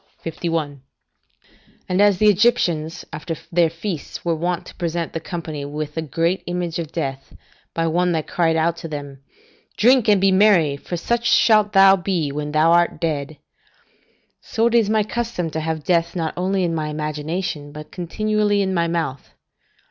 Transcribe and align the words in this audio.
51.] 0.23 0.81
And 1.87 2.01
as 2.01 2.17
the 2.17 2.25
Egyptians 2.27 3.05
after 3.13 3.35
their 3.51 3.69
feasts 3.69 4.25
were 4.25 4.33
wont 4.35 4.65
to 4.65 4.73
present 4.75 5.13
the 5.13 5.19
company 5.19 5.63
with 5.63 5.95
a 5.95 6.01
great 6.01 6.41
image 6.47 6.79
of 6.79 6.91
death, 6.91 7.37
by 7.75 7.85
one 7.85 8.11
that 8.13 8.25
cried 8.25 8.55
out 8.55 8.75
to 8.77 8.87
them, 8.87 9.21
"Drink 9.77 10.07
and 10.07 10.19
be 10.19 10.31
merry, 10.31 10.75
for 10.75 10.97
such 10.97 11.29
shalt 11.29 11.73
thou 11.73 11.97
be 11.97 12.31
when 12.31 12.51
thou 12.51 12.71
art 12.71 12.99
dead"; 12.99 13.37
so 14.41 14.65
it 14.65 14.73
is 14.73 14.89
my 14.89 15.03
custom 15.03 15.51
to 15.51 15.59
have 15.59 15.83
death 15.83 16.15
not 16.15 16.33
only 16.35 16.63
in 16.63 16.73
my 16.73 16.87
imagination, 16.87 17.71
but 17.71 17.91
continually 17.91 18.63
in 18.63 18.73
my 18.73 18.87
mouth. 18.87 19.35